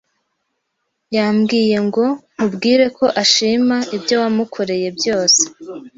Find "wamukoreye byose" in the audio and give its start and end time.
4.21-5.41